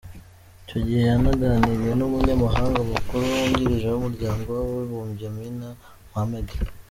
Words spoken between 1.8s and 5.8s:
n’Umunyamabanga Mukuru Wungirije w’Umuryango w’Abibumbye, Amina